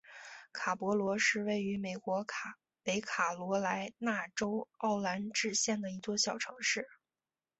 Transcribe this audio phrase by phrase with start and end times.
[0.51, 2.25] 卡勃罗是位于美国
[2.81, 6.87] 北卡罗来纳州奥兰治县的一座小城市。